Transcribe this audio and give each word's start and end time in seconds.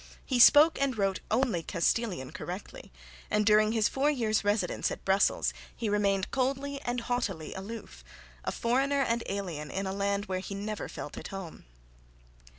He 0.25 0.39
spoke 0.39 0.81
and 0.81 0.97
wrote 0.97 1.19
only 1.29 1.61
Castilian 1.61 2.31
correctly, 2.31 2.91
and 3.29 3.45
during 3.45 3.71
his 3.71 3.87
four 3.87 4.09
years' 4.09 4.43
residence 4.43 4.89
at 4.89 5.05
Brussels 5.05 5.53
he 5.75 5.89
remained 5.89 6.31
coldly 6.31 6.81
and 6.81 7.01
haughtily 7.01 7.53
aloof, 7.53 8.03
a 8.43 8.51
foreigner 8.51 9.01
and 9.03 9.21
alien 9.27 9.69
in 9.69 9.85
a 9.85 9.93
land 9.93 10.25
where 10.25 10.39
he 10.39 10.55
never 10.55 10.89
felt 10.89 11.19
at 11.19 11.27
home. 11.27 11.65